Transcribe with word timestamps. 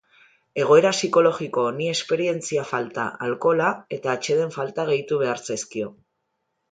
Egoera 0.61 0.91
psikologiko 0.95 1.65
honi 1.71 1.89
esperientzia 1.91 2.63
falta, 2.69 3.05
alkohola 3.25 3.67
eta 3.99 4.15
atseden 4.15 4.55
falta 4.57 4.87
gehitu 4.89 5.21
behar 5.25 5.43
zaizkio. 5.51 5.91